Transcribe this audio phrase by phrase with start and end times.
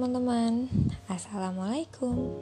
[0.00, 0.64] teman-teman,
[1.12, 2.32] assalamualaikum.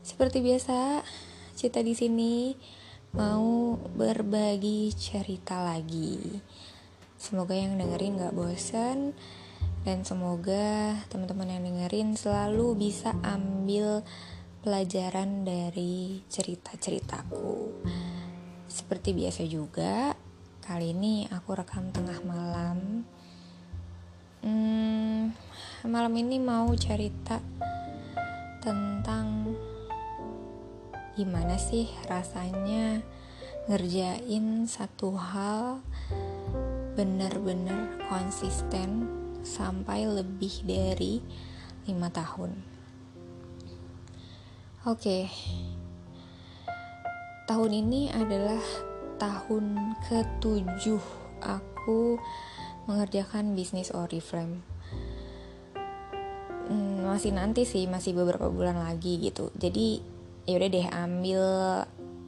[0.00, 1.04] Seperti biasa,
[1.52, 2.56] Cita di sini
[3.12, 6.40] mau berbagi cerita lagi.
[7.20, 9.12] Semoga yang dengerin gak bosen
[9.84, 14.00] dan semoga teman-teman yang dengerin selalu bisa ambil
[14.64, 17.76] pelajaran dari cerita-ceritaku.
[18.72, 20.16] Seperti biasa juga,
[20.64, 23.04] kali ini aku rekam tengah malam.
[24.40, 24.91] Hmm,
[25.90, 27.42] malam ini mau cerita
[28.62, 29.50] tentang
[31.18, 33.02] gimana sih rasanya
[33.66, 35.82] ngerjain satu hal
[36.94, 39.10] benar-benar konsisten
[39.42, 41.18] sampai lebih dari
[41.90, 42.62] lima tahun.
[44.86, 45.26] Oke,
[47.50, 48.62] tahun ini adalah
[49.18, 51.02] tahun ketujuh
[51.42, 52.22] aku
[52.86, 54.71] mengerjakan bisnis Oriflame
[57.12, 59.52] masih nanti sih masih beberapa bulan lagi gitu.
[59.60, 60.00] Jadi
[60.48, 61.42] ya udah deh ambil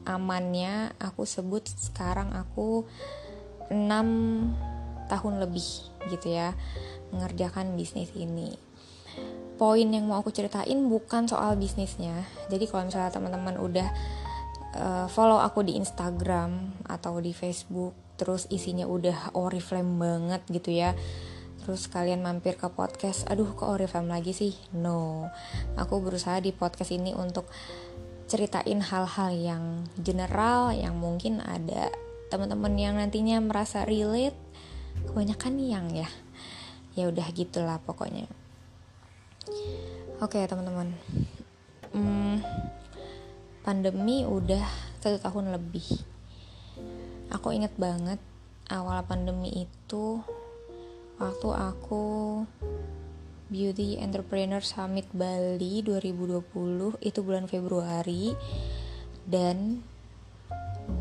[0.04, 0.92] amannya.
[1.00, 2.84] Aku sebut sekarang aku
[3.72, 5.68] 6 tahun lebih
[6.12, 6.52] gitu ya
[7.10, 8.60] mengerjakan bisnis ini.
[9.54, 12.26] Poin yang mau aku ceritain bukan soal bisnisnya.
[12.50, 13.88] Jadi kalau misalnya teman-teman udah
[14.76, 20.94] uh, follow aku di Instagram atau di Facebook terus isinya udah oriflame banget gitu ya
[21.64, 24.52] terus kalian mampir ke podcast aduh kok Oriflame lagi sih?
[24.76, 25.32] No.
[25.80, 27.48] Aku berusaha di podcast ini untuk
[28.28, 29.64] ceritain hal-hal yang
[29.96, 31.88] general yang mungkin ada
[32.28, 34.36] teman-teman yang nantinya merasa relate.
[35.08, 36.08] Kebanyakan yang ya.
[36.92, 38.28] Ya udah gitulah pokoknya.
[40.20, 40.92] Oke teman-teman.
[41.96, 42.44] Hmm,
[43.64, 44.68] pandemi udah
[45.00, 46.04] satu tahun lebih.
[47.32, 48.20] Aku inget banget
[48.68, 50.20] awal pandemi itu
[51.24, 52.04] waktu aku
[53.48, 58.36] Beauty Entrepreneur Summit Bali 2020 itu bulan Februari
[59.24, 59.80] dan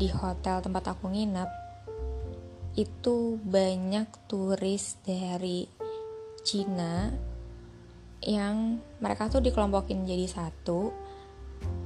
[0.00, 1.52] di hotel tempat aku nginap
[2.72, 5.68] itu banyak turis dari
[6.40, 7.12] Cina
[8.24, 10.88] yang mereka tuh dikelompokin jadi satu.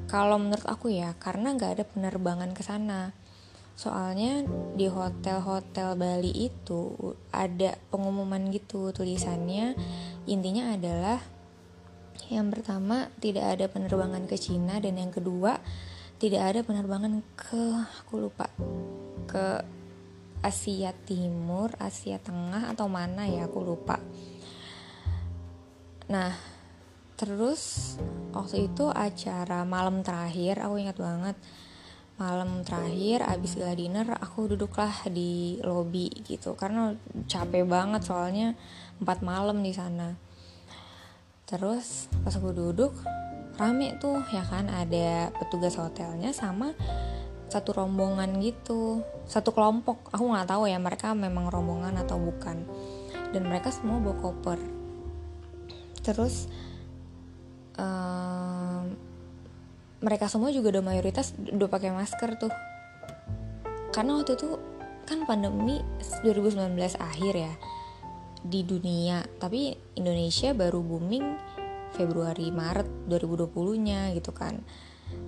[0.06, 3.10] Kalau menurut aku ya karena nggak ada penerbangan ke sana
[3.78, 4.42] soalnya
[4.74, 9.78] di hotel-hotel Bali itu ada pengumuman gitu tulisannya
[10.26, 11.22] intinya adalah
[12.26, 15.62] yang pertama tidak ada penerbangan ke Cina dan yang kedua
[16.18, 17.62] tidak ada penerbangan ke
[18.02, 18.50] aku lupa
[19.30, 19.62] ke
[20.42, 23.98] Asia Timur, Asia Tengah atau mana ya aku lupa.
[26.10, 26.30] Nah,
[27.18, 27.94] terus
[28.30, 31.36] waktu itu acara malam terakhir aku ingat banget
[32.18, 36.58] malam terakhir abis gala dinner aku duduklah di lobby gitu.
[36.58, 36.92] Karena
[37.30, 38.58] capek banget soalnya
[38.98, 40.18] empat malam di sana.
[41.46, 42.92] Terus pas aku duduk
[43.56, 44.66] rame tuh ya kan?
[44.66, 46.74] Ada petugas hotelnya sama
[47.48, 49.00] satu rombongan gitu.
[49.24, 50.10] Satu kelompok.
[50.10, 52.66] Aku nggak tahu ya mereka memang rombongan atau bukan.
[53.30, 54.58] Dan mereka semua bawa koper.
[56.02, 56.50] Terus
[57.78, 59.07] um,
[59.98, 62.52] mereka semua juga udah mayoritas udah pakai masker tuh.
[63.90, 64.54] Karena waktu itu
[65.08, 65.80] kan pandemi
[66.22, 67.54] 2019 akhir ya
[68.46, 69.26] di dunia.
[69.26, 71.26] Tapi Indonesia baru booming
[71.96, 74.62] Februari Maret 2020 nya gitu kan.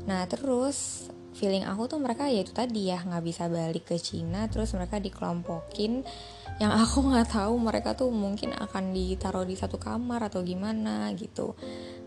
[0.06, 4.46] Nah terus feeling aku tuh mereka ya itu tadi ya nggak bisa balik ke Cina
[4.46, 6.06] terus mereka dikelompokin.
[6.62, 11.58] Yang aku nggak tahu mereka tuh mungkin akan ditaruh di satu kamar atau gimana gitu.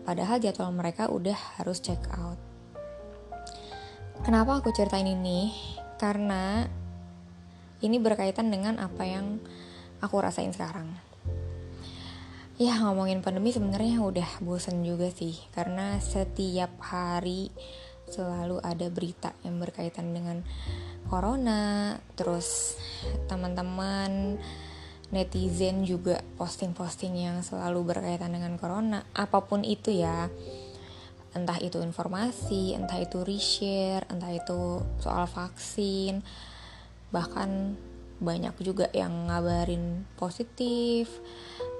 [0.06, 2.53] Padahal jadwal mereka udah harus check out
[4.24, 5.52] Kenapa aku ceritain ini?
[6.00, 6.64] Karena
[7.84, 9.36] ini berkaitan dengan apa yang
[10.00, 10.88] aku rasain sekarang.
[12.56, 17.52] Ya ngomongin pandemi sebenarnya udah bosen juga sih karena setiap hari
[18.08, 20.40] selalu ada berita yang berkaitan dengan
[21.04, 22.80] corona, terus
[23.28, 24.40] teman-teman
[25.12, 30.32] netizen juga posting-posting yang selalu berkaitan dengan corona, apa pun itu ya
[31.34, 36.22] entah itu informasi, entah itu reshare, entah itu soal vaksin,
[37.10, 37.74] bahkan
[38.22, 41.10] banyak juga yang ngabarin positif,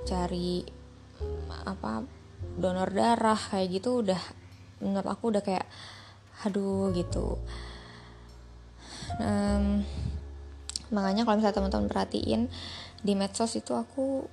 [0.04, 0.66] cari
[1.64, 2.04] apa
[2.58, 4.20] donor darah kayak gitu udah
[4.82, 5.66] menurut aku udah kayak
[6.42, 7.38] aduh gitu.
[9.22, 9.86] Um,
[10.90, 12.42] makanya kalau misalnya teman-teman perhatiin
[13.00, 14.26] di medsos itu aku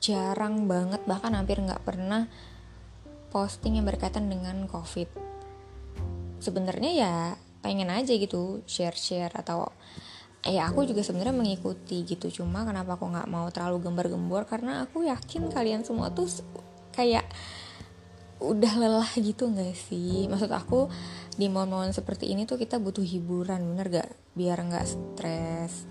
[0.00, 2.30] jarang banget bahkan hampir nggak pernah
[3.30, 5.06] posting yang berkaitan dengan covid.
[6.42, 7.14] Sebenarnya ya
[7.60, 9.70] pengen aja gitu share-share atau
[10.40, 12.42] ya aku juga sebenarnya mengikuti gitu.
[12.42, 14.44] Cuma kenapa aku nggak mau terlalu gembar-gembor?
[14.50, 16.26] Karena aku yakin kalian semua tuh
[16.92, 17.24] kayak
[18.40, 20.26] udah lelah gitu gak sih?
[20.26, 20.88] Maksud aku
[21.36, 25.84] di momen-momen seperti ini tuh kita butuh hiburan bener gak biar nggak stres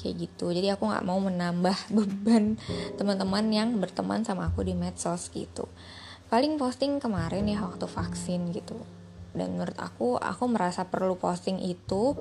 [0.00, 0.48] kayak gitu.
[0.48, 2.56] Jadi aku nggak mau menambah beban
[2.96, 5.68] teman-teman yang berteman sama aku di medsos gitu
[6.30, 8.78] paling posting kemarin ya waktu vaksin gitu.
[9.30, 12.14] Dan menurut aku aku merasa perlu posting itu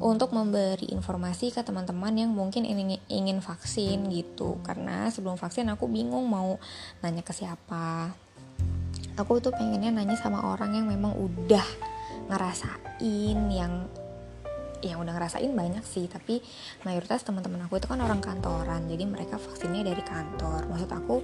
[0.00, 4.60] untuk memberi informasi ke teman-teman yang mungkin ingin ingin vaksin gitu.
[4.64, 6.56] Karena sebelum vaksin aku bingung mau
[7.04, 8.12] nanya ke siapa.
[9.16, 11.64] Aku tuh pengennya nanya sama orang yang memang udah
[12.28, 13.88] ngerasain yang
[14.84, 16.04] yang udah ngerasain banyak sih.
[16.04, 16.44] Tapi
[16.84, 20.68] mayoritas teman-teman aku itu kan orang kantoran jadi mereka vaksinnya dari kantor.
[20.68, 21.16] Maksud aku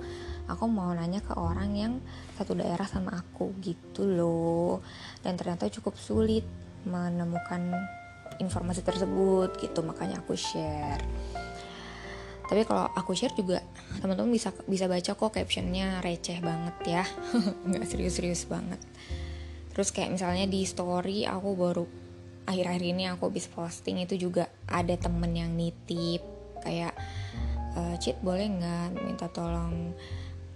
[0.51, 1.93] aku mau nanya ke orang yang
[2.39, 4.83] satu daerah sama aku gitu loh.
[5.23, 6.47] Dan ternyata cukup sulit
[6.87, 7.75] menemukan
[8.43, 9.81] informasi tersebut gitu.
[9.87, 11.03] Makanya aku share.
[12.53, 13.65] Tapi kalau aku share juga
[14.03, 16.03] teman-teman bisa bisa baca kok captionnya.
[16.05, 17.05] Receh banget ya.
[17.69, 18.81] Nggak serius-serius banget.
[19.73, 21.85] Terus kayak misalnya di story aku baru
[22.45, 26.21] akhir-akhir ini aku habis posting itu juga ada temen yang nitip.
[26.61, 26.93] Kayak
[27.73, 29.97] e, cheat boleh nggak minta tolong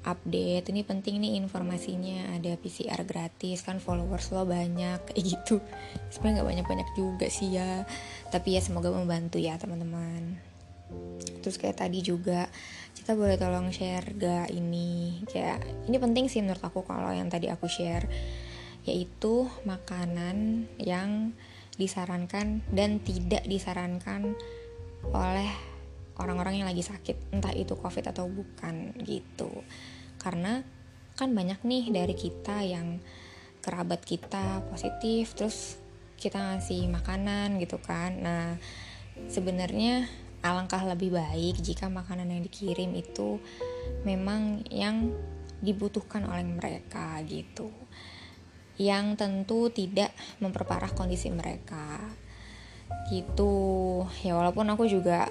[0.06, 5.58] update ini penting nih informasinya ada PCR gratis kan followers lo banyak kayak gitu.
[6.14, 7.82] Sebenarnya nggak banyak-banyak juga sih ya
[8.30, 10.38] tapi ya semoga membantu ya teman-teman.
[11.42, 12.46] Terus kayak tadi juga
[12.94, 15.22] kita boleh tolong share gak ini?
[15.26, 18.06] Kayak ini penting sih menurut aku kalau yang tadi aku share
[18.86, 21.34] yaitu makanan yang
[21.74, 24.38] disarankan dan tidak disarankan
[25.10, 25.50] oleh
[26.16, 29.50] orang-orang yang lagi sakit entah itu covid atau bukan gitu
[30.26, 30.66] karena
[31.14, 32.98] kan banyak nih dari kita yang
[33.62, 35.78] kerabat kita positif terus
[36.18, 38.18] kita ngasih makanan gitu kan.
[38.18, 38.58] Nah
[39.30, 40.10] sebenarnya
[40.42, 43.38] alangkah lebih baik jika makanan yang dikirim itu
[44.02, 45.14] memang yang
[45.62, 47.70] dibutuhkan oleh mereka gitu.
[48.82, 50.10] Yang tentu tidak
[50.42, 52.02] memperparah kondisi mereka.
[53.14, 53.54] Gitu.
[54.26, 55.30] Ya walaupun aku juga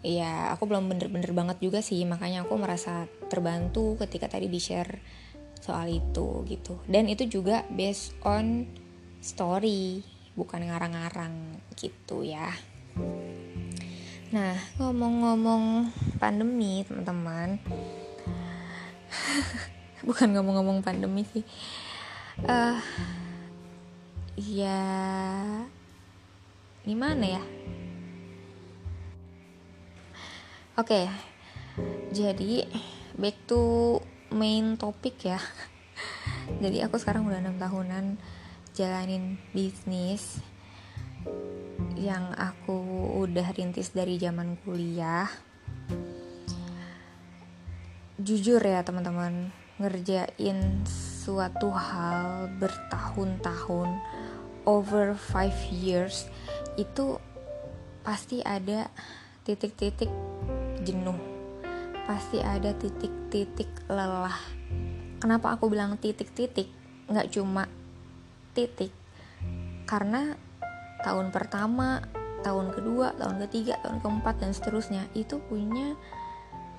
[0.00, 2.02] ya aku belum bener-bener banget juga sih.
[2.04, 5.00] Makanya aku merasa terbantu ketika tadi di share
[5.60, 6.80] soal itu gitu.
[6.88, 8.64] Dan itu juga based on
[9.20, 10.00] story
[10.34, 12.48] bukan ngarang-ngarang gitu ya.
[14.32, 17.60] Nah ngomong-ngomong pandemi teman-teman.
[20.06, 21.44] Bukan ngomong-ngomong pandemi sih.
[22.40, 22.80] Uh,
[24.40, 24.80] ya
[26.88, 27.42] gimana ya
[30.80, 30.96] oke.
[30.96, 31.06] Okay,
[32.08, 32.64] jadi
[33.20, 34.00] back to
[34.32, 35.36] main topik ya.
[36.64, 38.16] Jadi aku sekarang udah enam tahunan
[38.72, 40.40] jalanin bisnis
[42.00, 42.80] yang aku
[43.20, 45.28] udah rintis dari zaman kuliah.
[48.16, 54.00] Jujur ya teman-teman ngerjain suatu hal bertahun-tahun
[54.64, 56.24] over five years
[56.80, 57.20] itu
[58.00, 58.88] pasti ada
[59.44, 60.08] titik-titik
[60.84, 61.16] jenuh.
[62.08, 64.36] Pasti ada titik-titik lelah.
[65.20, 66.68] Kenapa aku bilang titik-titik?
[67.06, 67.68] Nggak cuma
[68.56, 68.90] titik.
[69.84, 70.34] Karena
[71.04, 72.04] tahun pertama
[72.40, 75.96] tahun kedua tahun ketiga tahun keempat dan seterusnya itu punya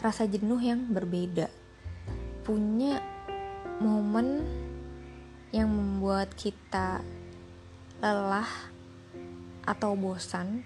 [0.01, 1.47] rasa jenuh yang berbeda.
[2.41, 2.97] Punya
[3.77, 4.41] momen
[5.53, 7.05] yang membuat kita
[8.01, 8.49] lelah
[9.61, 10.65] atau bosan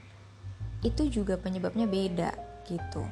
[0.85, 3.05] itu juga penyebabnya beda gitu.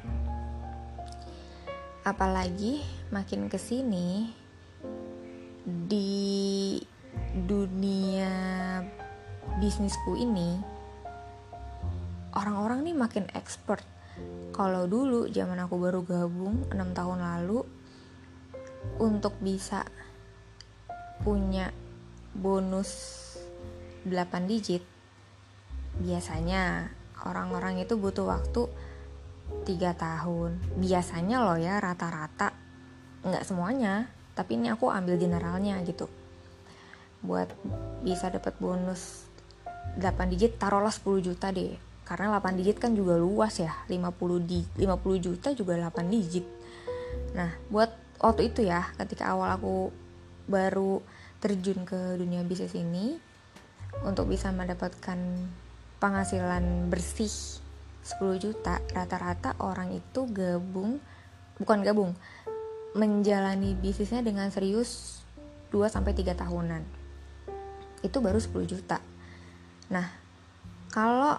[2.04, 4.28] Apalagi makin ke sini
[5.64, 6.76] di
[7.34, 8.34] dunia
[9.56, 10.60] bisnisku ini
[12.36, 13.82] orang-orang nih makin expert.
[14.54, 17.64] Kalau dulu zaman aku baru gabung 6 tahun lalu
[19.00, 19.82] untuk bisa
[21.24, 21.72] punya
[22.34, 22.90] bonus
[24.04, 24.84] 8 digit
[25.98, 26.90] biasanya
[27.22, 28.66] orang-orang itu butuh waktu
[29.62, 30.58] 3 tahun.
[30.82, 32.50] Biasanya loh ya rata-rata
[33.24, 36.10] nggak semuanya tapi ini aku ambil generalnya gitu.
[37.22, 37.54] Buat
[38.02, 39.30] bisa dapat bonus
[39.96, 41.78] 8 digit taruhlah 10 juta deh.
[42.04, 46.44] Karena 8 digit kan juga luas ya 50 di 50 juta juga 8 digit.
[47.38, 49.94] Nah buat waktu itu ya ketika awal aku
[50.50, 51.00] baru
[51.40, 53.16] terjun ke dunia bisnis ini
[54.04, 55.16] untuk bisa mendapatkan
[56.02, 57.63] penghasilan bersih
[58.04, 61.00] 10 juta rata-rata orang itu gabung
[61.56, 62.12] bukan gabung
[62.94, 65.22] menjalani bisnisnya dengan serius
[65.72, 66.82] 2 sampai 3 tahunan.
[68.04, 69.02] Itu baru 10 juta.
[69.90, 70.06] Nah,
[70.92, 71.34] kalau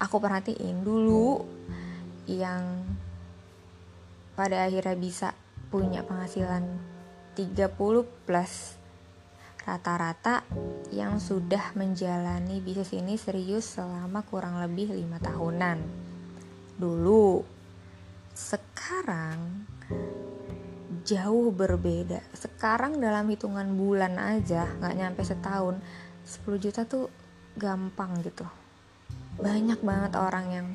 [0.00, 1.44] aku perhatiin dulu
[2.24, 2.88] yang
[4.32, 5.28] pada akhirnya bisa
[5.68, 6.64] punya penghasilan
[7.36, 8.80] 30 plus
[9.64, 10.44] rata-rata
[10.92, 16.03] yang sudah menjalani bisnis ini serius selama kurang lebih lima tahunan
[16.78, 17.46] dulu.
[18.34, 19.66] Sekarang
[21.04, 22.24] jauh berbeda.
[22.32, 25.78] Sekarang dalam hitungan bulan aja nggak nyampe setahun
[26.24, 27.12] 10 juta tuh
[27.54, 28.48] gampang gitu.
[29.38, 30.66] Banyak banget orang yang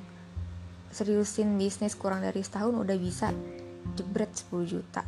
[0.94, 3.34] seriusin bisnis kurang dari setahun udah bisa
[3.98, 5.04] jebret 10 juta.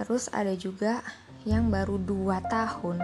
[0.00, 1.00] Terus ada juga
[1.48, 2.98] yang baru 2 tahun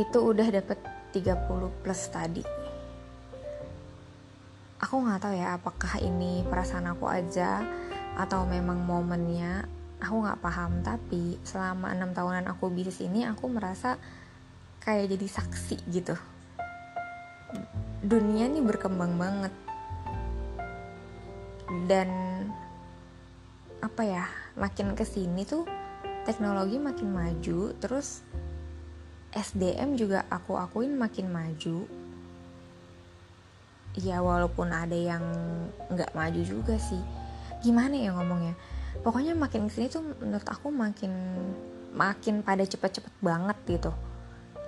[0.00, 0.78] itu udah dapet
[1.12, 2.57] 30 plus tadi
[4.78, 7.62] aku nggak tahu ya apakah ini perasaan aku aja
[8.14, 9.66] atau memang momennya.
[9.98, 13.98] Aku nggak paham tapi selama enam tahunan aku bisnis ini aku merasa
[14.78, 16.14] kayak jadi saksi gitu.
[17.98, 19.50] Dunia ini berkembang banget.
[21.90, 22.10] Dan
[23.82, 25.66] apa ya makin ke sini tuh
[26.22, 28.22] teknologi makin maju terus
[29.34, 31.86] SDM juga aku akuin makin maju
[33.96, 35.22] ya walaupun ada yang
[35.88, 37.00] nggak maju juga sih.
[37.64, 38.54] Gimana ya ngomongnya?
[39.00, 41.12] Pokoknya makin ke sini tuh menurut aku makin
[41.94, 43.92] makin pada cepet-cepet banget gitu.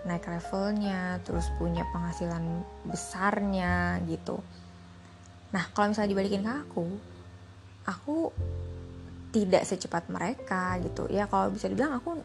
[0.08, 4.40] Naik levelnya terus punya penghasilan besarnya gitu.
[5.52, 6.86] Nah kalau misalnya dibalikin ke aku
[7.84, 8.16] aku
[9.30, 11.06] tidak secepat mereka gitu.
[11.10, 12.18] Ya kalau bisa dibilang aku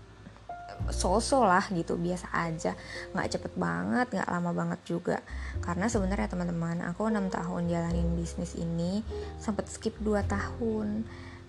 [0.91, 2.75] sosok lah gitu biasa aja.
[3.15, 5.17] Nggak cepet banget nggak lama banget juga.
[5.63, 9.03] Karena sebenarnya teman-teman aku enam tahun jalanin bisnis ini
[9.41, 11.03] sempat skip 2 tahun.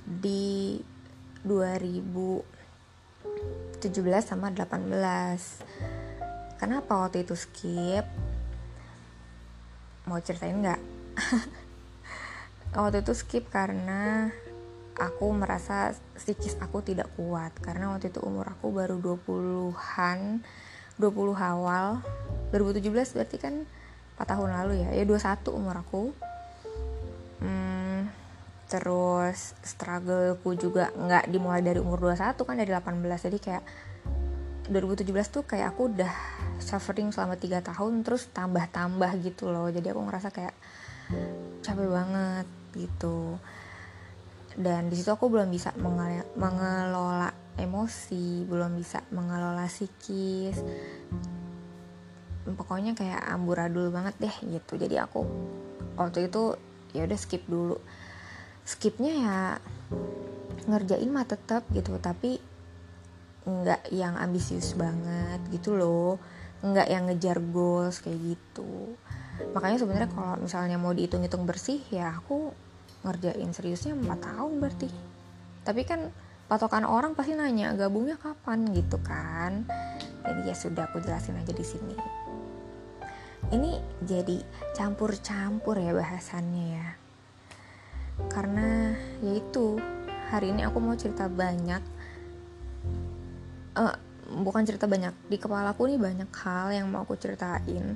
[0.06, 0.78] Di
[1.42, 2.46] 2017
[4.22, 4.86] sama 18
[6.58, 8.06] kenapa waktu itu skip?
[10.06, 10.78] Mau ceritain nggak?
[12.76, 14.28] Waktu itu skip karena
[14.96, 17.52] aku merasa psikis aku tidak kuat.
[17.60, 20.42] Karena waktu itu umur aku baru 20-an
[20.96, 22.00] 20 awal.
[22.52, 23.54] 2017 berarti kan
[24.16, 24.90] 4 tahun lalu ya.
[24.96, 26.02] Ya 21 umur aku.
[27.44, 28.08] Hmm,
[28.66, 33.64] terus struggleku juga nggak dimulai dari umur 21 kan dari 18 jadi kayak
[34.72, 36.10] 2017 tuh kayak aku udah
[36.58, 39.68] suffering selama 3 tahun terus tambah-tambah gitu loh.
[39.68, 40.56] Jadi aku ngerasa kayak
[41.62, 43.38] capek banget gitu
[44.56, 45.76] dan di situ aku belum bisa
[46.36, 50.60] mengelola emosi belum bisa mengelola psikis.
[52.46, 54.78] Pokoknya kayak amburadul banget deh gitu.
[54.78, 55.26] Jadi aku
[55.98, 56.54] waktu itu
[56.94, 57.76] ya udah skip dulu.
[58.62, 59.38] Skipnya ya
[60.66, 62.42] ngerjain mah tetap gitu tapi
[63.46, 66.20] nggak yang ambisius banget gitu loh.
[66.62, 68.94] Nggak yang ngejar goals kayak gitu.
[69.52, 72.56] Makanya sebenarnya kalau misalnya mau dihitung-hitung bersih ya aku
[73.06, 74.90] ngerjain seriusnya 4 tahun berarti.
[75.62, 76.10] Tapi kan
[76.50, 78.66] patokan orang pasti nanya gabungnya kapan?
[78.74, 79.62] Gitu kan.
[80.26, 81.96] Jadi ya sudah aku jelasin aja di sini.
[83.54, 84.42] Ini jadi
[84.74, 86.88] campur-campur ya bahasannya ya.
[88.26, 88.90] Karena
[89.22, 89.78] yaitu
[90.34, 91.82] hari ini aku mau cerita banyak.
[93.76, 93.94] Uh,
[94.42, 97.94] bukan cerita banyak di kepala aku nih banyak hal yang mau aku ceritain.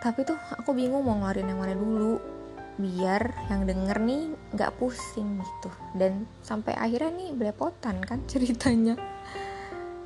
[0.00, 2.39] Tapi tuh aku bingung mau ngeluarin yang mana dulu
[2.78, 4.22] biar yang denger nih
[4.54, 5.70] nggak pusing gitu.
[5.96, 8.94] Dan sampai akhirnya nih belepotan kan ceritanya.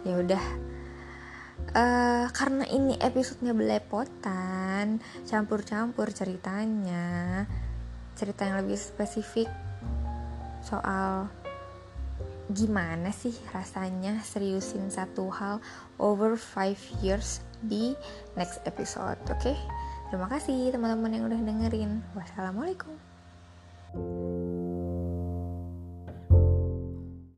[0.06, 0.44] Ya udah.
[1.74, 7.44] Uh, karena ini episodenya belepotan campur-campur ceritanya.
[8.14, 9.50] Cerita yang lebih spesifik
[10.64, 11.28] soal
[12.52, 15.64] gimana sih rasanya seriusin satu hal
[15.96, 17.96] over five years di
[18.36, 19.40] next episode oke?
[19.40, 19.56] okay?
[20.14, 21.98] Terima kasih teman-teman yang udah dengerin.
[22.14, 22.94] Wassalamualaikum.